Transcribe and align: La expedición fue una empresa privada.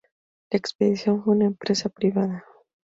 La 0.49 0.57
expedición 0.57 1.23
fue 1.23 1.35
una 1.35 1.45
empresa 1.45 1.87
privada. 1.89 2.43